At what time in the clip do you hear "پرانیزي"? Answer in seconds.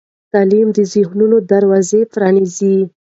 2.13-2.77